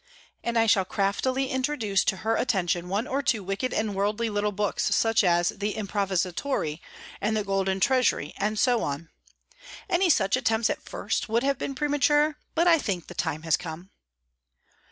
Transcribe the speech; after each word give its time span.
"And 0.43 0.57
I 0.57 0.65
shall 0.65 0.83
craftily 0.83 1.51
introduce 1.51 2.03
to 2.05 2.17
her 2.25 2.35
attention 2.35 2.89
one 2.89 3.05
or 3.05 3.21
two 3.21 3.43
wicked 3.43 3.71
and 3.71 3.93
worldly 3.93 4.31
little 4.31 4.51
books, 4.51 4.95
such 4.95 5.23
as, 5.23 5.49
'The 5.49 5.75
Improvisatore,' 5.75 6.79
and 7.21 7.37
the 7.37 7.43
'Golden 7.43 7.79
Treasury,' 7.79 8.33
and 8.37 8.57
so 8.57 8.81
on. 8.81 9.09
Any 9.87 10.09
such 10.09 10.35
attempts 10.35 10.71
at 10.71 10.81
first 10.81 11.29
would 11.29 11.43
have 11.43 11.59
been 11.59 11.75
premature; 11.75 12.39
but 12.55 12.65
I 12.67 12.79
think 12.79 13.05
the 13.09 13.13
time 13.13 13.43
has 13.43 13.55
come." 13.55 13.91